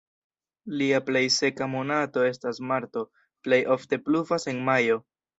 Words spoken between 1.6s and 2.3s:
monato